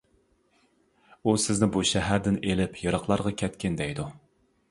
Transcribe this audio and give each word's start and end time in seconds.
ئۇ 1.23 1.33
سىزنى 1.43 1.69
بۇ 1.75 1.83
شەھەردىن 1.91 2.41
ئېلىپ 2.49 2.81
يىراقلارغا 2.87 3.35
كەتكىن 3.43 3.77
دەيدۇ. 3.83 4.07